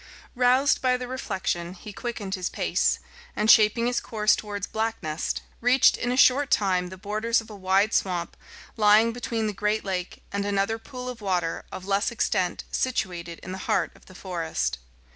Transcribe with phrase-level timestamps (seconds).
[0.33, 2.97] Roused by the reflection, he quickened his pace,
[3.35, 7.51] and shaping his course towards Black Nest, reached in a short time the borders of
[7.51, 8.35] a wide swamp
[8.77, 13.51] lying between the great lake and another pool of water of less extent situated in
[13.51, 14.79] the heart of the forest.